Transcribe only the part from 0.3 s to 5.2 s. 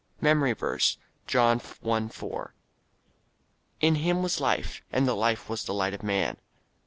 VERSE, John 1: 4 "In him was life; and the